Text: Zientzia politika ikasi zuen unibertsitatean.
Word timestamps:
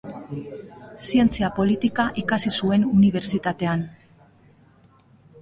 Zientzia 1.07 1.49
politika 1.59 2.05
ikasi 2.23 2.53
zuen 2.61 2.87
unibertsitatean. 2.95 3.87